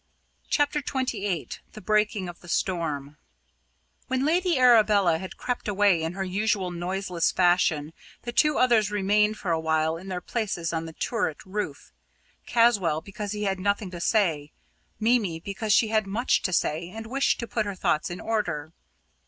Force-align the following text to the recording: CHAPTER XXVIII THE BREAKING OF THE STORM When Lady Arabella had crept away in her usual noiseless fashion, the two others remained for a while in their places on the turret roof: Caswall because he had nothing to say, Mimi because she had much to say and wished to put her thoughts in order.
CHAPTER 0.49 0.79
XXVIII 0.79 1.49
THE 1.73 1.79
BREAKING 1.81 2.27
OF 2.27 2.39
THE 2.39 2.47
STORM 2.47 3.17
When 4.07 4.25
Lady 4.25 4.57
Arabella 4.57 5.19
had 5.19 5.37
crept 5.37 5.67
away 5.67 6.01
in 6.01 6.13
her 6.13 6.23
usual 6.23 6.71
noiseless 6.71 7.31
fashion, 7.31 7.93
the 8.23 8.31
two 8.31 8.57
others 8.57 8.89
remained 8.89 9.37
for 9.37 9.51
a 9.51 9.59
while 9.59 9.97
in 9.97 10.07
their 10.07 10.19
places 10.19 10.73
on 10.73 10.87
the 10.87 10.93
turret 10.93 11.45
roof: 11.45 11.91
Caswall 12.47 13.01
because 13.01 13.33
he 13.33 13.43
had 13.43 13.59
nothing 13.59 13.91
to 13.91 14.01
say, 14.01 14.51
Mimi 14.99 15.39
because 15.39 15.71
she 15.71 15.89
had 15.89 16.07
much 16.07 16.41
to 16.41 16.51
say 16.51 16.89
and 16.89 17.05
wished 17.05 17.39
to 17.39 17.47
put 17.47 17.67
her 17.67 17.75
thoughts 17.75 18.09
in 18.09 18.19
order. 18.19 18.73